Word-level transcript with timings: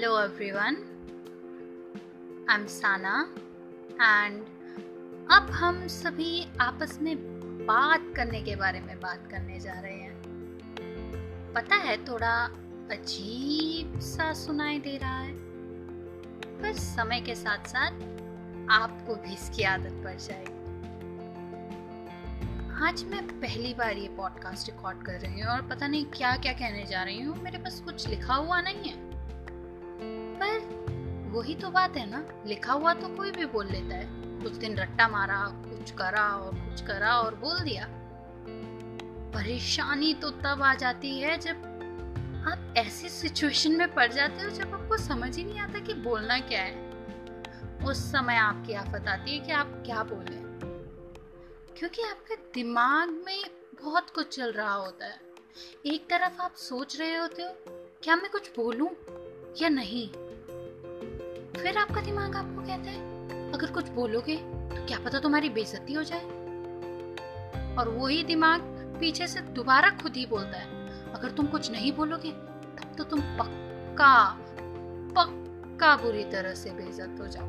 everyone. 0.00 0.76
I'm 2.48 2.68
Sana, 2.68 3.26
and 4.00 4.40
अब 5.30 5.50
हम 5.50 5.86
सभी 5.86 6.48
आपस 6.60 6.98
में 7.02 7.16
बात 7.66 8.12
करने 8.16 8.42
के 8.42 8.56
बारे 8.56 8.80
में 8.80 9.00
बात 9.00 9.28
करने 9.30 9.60
जा 9.60 9.72
रहे 9.72 9.96
हैं। 9.96 11.52
पता 11.52 11.76
है, 11.76 12.04
थोड़ा 12.04 12.44
अजीब 12.90 14.00
सा 14.00 14.32
सुनाई 14.32 14.78
दे 14.78 14.96
रहा 14.96 15.18
है, 15.18 15.34
पर 16.62 16.72
समय 16.72 17.20
के 17.20 17.34
साथ 17.34 17.66
साथ 17.66 17.92
आपको 18.70 19.14
भी 19.14 19.34
इसकी 19.34 19.62
आदत 19.62 20.02
पड़ 20.04 20.16
जाएगी। 20.16 20.58
आज 22.84 23.04
मैं 23.04 23.40
पहली 23.40 23.74
बार 23.74 23.96
ये 23.96 24.08
पॉडकास्ट 24.08 24.70
रिकॉर्ड 24.70 25.06
कर 25.06 25.20
रही 25.20 25.40
हूँ 25.40 25.50
और 25.50 25.62
पता 25.62 25.86
नहीं 25.86 26.04
क्या 26.04 26.36
क्या 26.36 26.52
कहने 26.52 26.86
जा 26.86 27.02
रही 27.02 27.22
हूँ। 27.22 27.42
मेरे 27.42 27.58
पास 27.58 27.80
कुछ 27.80 28.08
लिखा 28.08 28.34
हुआ 28.34 28.60
नहीं 28.60 28.90
है। 28.90 29.09
पर 30.50 31.30
वही 31.30 31.54
तो 31.54 31.70
बात 31.70 31.96
है 31.96 32.10
ना। 32.10 32.42
लिखा 32.46 32.72
हुआ 32.72 32.94
तो 32.94 33.08
कोई 33.08 33.30
भी 33.30 33.44
बोल 33.44 33.66
लेता 33.66 33.96
है। 33.96 34.08
कुछ 34.42 34.52
दिन 34.52 34.76
रट्टा 34.76 35.08
मारा, 35.08 35.44
कुछ 35.44 35.90
करा 35.90 36.36
और 36.36 36.54
कुछ 36.54 36.86
करा 36.86 37.18
और 37.18 37.34
बोल 37.34 37.60
दिया। 37.60 37.86
परेशानी 39.34 40.14
तो 40.14 40.30
तब 40.30 40.62
आ 40.62 40.74
जाती 40.74 41.20
है 41.20 41.38
जब 41.38 41.56
आप 42.48 42.74
ऐसी 42.76 43.08
सिचुएशन 43.08 43.72
में 43.72 43.94
पड़ 43.94 44.12
जाते 44.12 44.42
हो 44.42 44.50
जब 44.50 44.74
आपको 44.74 44.96
समझ 44.96 45.36
ही 45.36 45.44
नहीं 45.44 45.58
आता 45.58 45.78
कि 45.78 45.94
बोलना 45.94 46.38
क्या 46.38 46.62
है। 46.62 46.90
उस 47.84 48.12
समय 48.12 48.36
आपकी 48.36 48.72
आफत 48.72 49.08
आती 49.08 49.38
है 49.38 49.38
कि 49.38 49.52
आप 49.52 49.82
क्या 49.86 50.02
बोलें। 50.02 50.40
क्योंकि 51.78 52.02
आपके 52.02 52.36
दिमाग 52.36 53.08
में 53.08 53.44
बहुत 53.82 54.10
कुछ 54.10 54.36
चल 54.36 54.52
रहा 54.52 54.74
होता 54.74 55.06
है। 55.06 55.20
एक 55.86 56.02
तरफ़ 56.10 56.40
आप 56.40 56.54
सोच 56.54 57.00
रहे 57.00 57.16
होते 57.16 57.42
हो, 57.42 57.54
क्या 58.02 58.16
मैं 58.16 58.30
कुछ 58.30 58.56
बोलूँ 58.56 58.90
या 59.62 59.68
नहीं? 59.68 60.29
फिर 61.62 61.78
आपका 61.78 62.00
दिमाग 62.00 62.36
आपको 62.36 62.62
कहता 62.62 62.90
है, 62.90 63.52
अगर 63.52 63.70
कुछ 63.72 63.88
बोलोगे 63.90 64.36
तो 64.36 64.84
क्या 64.86 64.98
पता 64.98 65.18
तुम्हारी 65.20 65.48
बेइज्जती 65.50 65.94
हो 65.94 66.02
जाए? 66.02 66.24
और 67.76 67.88
वही 67.90 68.22
दिमाग 68.24 68.60
पीछे 69.00 69.26
से 69.26 69.40
दोबारा 69.56 69.90
खुद 70.02 70.16
ही 70.16 70.26
बोलता 70.26 70.58
है, 70.58 70.66
अगर 71.12 71.30
तुम 71.30 71.46
कुछ 71.46 71.70
नहीं 71.70 71.92
बोलोगे, 71.92 72.30
तब 72.30 72.94
तो 72.98 73.04
तुम 73.04 73.20
पक्का 73.38 74.14
पक्का 75.16 75.96
बुरी 75.96 76.24
तरह 76.32 76.54
से 76.54 76.70
बेइज्जत 76.70 77.20
हो 77.20 77.26
जाओ 77.26 77.48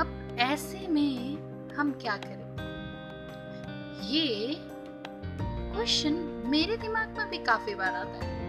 अब 0.00 0.36
ऐसे 0.40 0.86
में 0.88 1.74
हम 1.76 1.92
क्या 2.02 2.16
करें? 2.16 2.44
ये 4.08 4.56
क्वेश्चन 5.40 6.14
मेरे 6.46 6.76
दिमाग 6.76 7.18
में 7.18 7.28
भी 7.30 7.38
काफ़ी 7.44 7.74
बार 7.74 7.94
आता 7.94 8.24
है। 8.24 8.45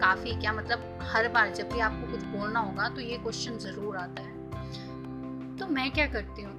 काफ़ी 0.00 0.40
क्या 0.40 0.52
मतलब 0.52 0.98
हर 1.02 1.28
बार 1.28 1.50
जब 1.50 1.68
भी 1.68 1.80
आपको 1.80 2.10
कुछ 2.12 2.22
बोलना 2.22 2.60
होगा 2.60 2.88
तो 2.88 3.00
ये 3.00 3.16
क्वेश्चन 3.16 3.58
ज़रूर 3.58 3.96
आता 3.96 4.22
है। 4.22 4.32
तो 5.58 5.66
मैं 5.66 5.90
क्या 5.90 6.06
करती 6.06 6.42
हूँ? 6.42 6.52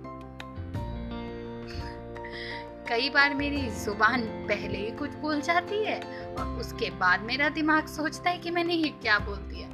कई 2.89 3.09
बार 3.09 3.33
मेरी 3.33 3.69
ज़ुबान 3.69 4.21
पहले 4.21 4.77
ही 4.77 4.91
कुछ 4.91 5.09
बोल 5.09 5.41
जाती 5.41 5.83
है 5.85 5.99
और 6.35 6.59
उसके 6.59 6.89
बाद 6.89 7.21
मेरा 7.21 7.49
दिमाग 7.49 7.87
सोचता 7.87 8.29
है 8.29 8.37
कि 8.37 8.51
मैंने 8.51 8.73
ये 8.73 8.89
क्या 8.89 9.19
बोल 9.19 9.37
दिया। 9.37 9.67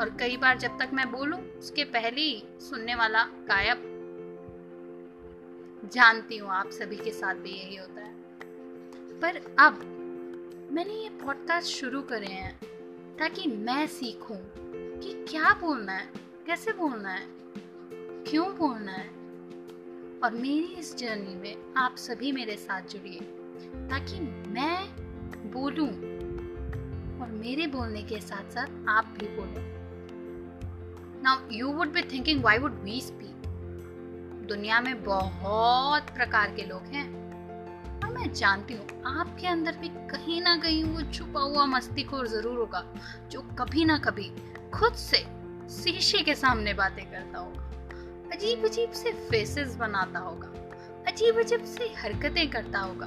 और 0.00 0.16
कई 0.20 0.36
बार 0.36 0.58
जब 0.58 0.78
तक 0.78 0.90
मैं 0.92 1.10
बोलूँ, 1.12 1.40
उसके 1.58 1.84
पहले 1.84 2.20
ही 2.20 2.44
सुनने 2.60 2.94
वाला 2.94 3.24
गायब। 3.24 3.88
जानती 5.94 6.36
हूँ 6.36 6.50
आप 6.50 6.70
सभी 6.70 6.96
के 6.96 7.10
साथ 7.10 7.34
भी 7.34 7.50
यही 7.50 7.76
होता 7.76 8.00
है। 8.00 8.14
पर 9.20 9.56
अब 9.58 9.98
मैंने 10.72 10.94
ये 10.94 11.08
पॉडकास्ट 11.08 11.68
शुरू 11.68 12.00
करे 12.02 12.26
हैं 12.26 12.54
ताकि 13.18 13.46
मैं 13.46 13.86
सीखूं 13.86 14.36
कि 15.00 15.12
क्या 15.28 15.52
बोलना 15.60 15.92
है, 15.92 16.06
कैसे 16.46 16.72
बोलना 16.72 17.08
है, 17.08 17.26
क्यों 18.30 18.46
बोलना 18.56 18.92
है। 18.92 19.08
और 20.24 20.30
मेरी 20.34 20.74
इस 20.74 20.96
जर्नी 20.96 21.34
में 21.34 21.74
आप 21.76 21.96
सभी 21.96 22.32
मेरे 22.32 22.56
साथ 22.56 22.82
जुड़िए 22.82 23.20
ताकि 23.90 24.20
मैं 24.50 24.84
बोलूँ 25.52 25.88
और 27.20 27.30
मेरे 27.30 27.66
बोलने 27.66 28.02
के 28.02 28.20
साथ 28.20 28.50
साथ 28.50 28.88
आप 28.88 29.14
भी 29.18 29.26
बोलो। 29.26 29.62
Now 31.22 31.50
you 31.52 31.68
would 31.68 31.88
be 31.88 32.02
thinking 32.02 32.44
why 32.44 32.58
would 32.58 32.82
we 32.82 33.00
speak 33.00 33.46
दुनिया 34.48 34.80
में 34.80 35.04
बहुत 35.04 36.02
प्रकार 36.02 36.54
के 36.56 36.62
लोग 36.62 36.82
हैं। 36.82 37.21
मैं 38.12 38.32
जानती 38.32 38.74
हूँ, 38.74 38.86
आपके 39.06 39.46
अंदर 39.46 39.76
भी 39.76 39.88
कहीं 40.08 40.40
ना 40.42 40.56
कहीं 40.56 40.82
वो 40.84 41.02
छुपा 41.12 41.40
हुआ 41.40 41.64
मस्तीखोर 41.66 42.26
ज़रूर 42.28 42.58
होगा, 42.58 42.84
जो 43.30 43.40
कभी 43.58 43.84
ना 43.84 43.98
कभी 43.98 44.30
खुद 44.74 44.94
से 44.94 45.18
शीशे 45.72 46.22
के 46.22 46.34
सामने 46.34 46.74
बातें 46.74 47.04
करता 47.04 47.38
होगा। 47.38 47.70
अजीब 48.32 48.64
अजीब 48.64 48.90
से 48.92 49.12
फेसेस 49.30 49.76
बनाता 49.76 50.18
होगा 50.18 50.48
अजीब 51.08 51.38
अजीब 51.38 51.64
से 51.66 51.92
हरकतें 51.98 52.48
करता 52.50 52.80
होगा। 52.80 53.06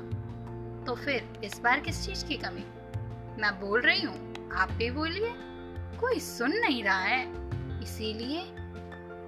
तो 0.86 0.96
फिर 0.96 1.42
इस 1.44 1.60
बार 1.60 1.80
किस 1.80 2.06
चीज़ 2.06 2.26
की 2.26 2.36
कमी? 2.38 2.66
मैं 3.42 3.52
बोल 3.60 3.82
रही 3.82 4.02
हूँ, 4.02 4.50
आप 4.54 4.72
भी 4.72 4.90
बोलिए, 4.92 5.32
कोई 6.00 6.20
सुन 6.20 6.58
नहीं 6.58 6.84
रहा 6.84 7.00
है, 7.00 7.24
इसीलिए 7.84 8.42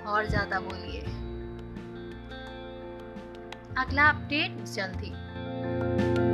और 0.06 0.26
ज़्यादा 0.26 0.60
बोलिए। 0.60 1.02
अगला 3.78 4.08
अपडेट 4.10 4.64
जल्द 4.66 5.02
ही 5.82 6.27